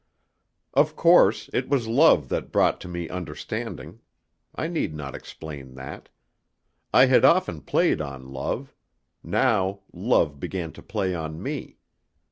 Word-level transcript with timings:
Of 0.73 0.95
course, 0.95 1.47
it 1.53 1.69
was 1.69 1.87
love 1.87 2.29
that 2.29 2.51
brought 2.51 2.81
to 2.81 2.87
me 2.87 3.07
understanding. 3.07 3.99
I 4.55 4.65
need 4.65 4.95
not 4.95 5.13
explain 5.13 5.75
that. 5.75 6.09
I 6.91 7.05
had 7.05 7.23
often 7.23 7.61
played 7.61 8.01
on 8.01 8.25
love; 8.27 8.73
now 9.21 9.81
love 9.93 10.39
began 10.39 10.71
to 10.71 10.81
play 10.81 11.13
on 11.13 11.39
me. 11.39 11.77